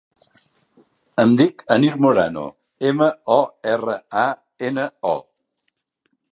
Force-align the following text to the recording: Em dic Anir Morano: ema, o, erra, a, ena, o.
Em 1.23 1.35
dic 1.41 1.61
Anir 1.75 1.91
Morano: 2.07 2.47
ema, 2.93 3.11
o, 3.37 3.39
erra, 3.75 4.01
a, 4.25 4.27
ena, 4.73 4.89
o. 5.15 5.15